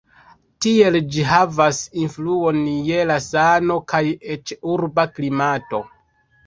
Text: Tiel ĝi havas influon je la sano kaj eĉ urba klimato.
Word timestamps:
Tiel 0.65 0.97
ĝi 1.15 1.25
havas 1.31 1.83
influon 2.05 2.65
je 2.91 3.05
la 3.13 3.19
sano 3.29 3.79
kaj 3.95 4.05
eĉ 4.39 4.59
urba 4.79 5.11
klimato. 5.19 5.89